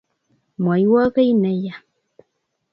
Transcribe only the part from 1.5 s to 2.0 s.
yaa